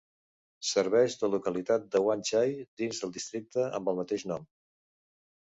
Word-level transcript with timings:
Serveix 0.69 1.17
la 1.23 1.29
localitat 1.33 1.85
de 1.97 2.01
Wan 2.07 2.23
Chai 2.31 2.57
dins 2.83 3.03
del 3.05 3.15
districte 3.19 3.67
amb 3.69 3.93
el 3.93 4.01
mateix 4.03 4.27
nom. 4.35 4.51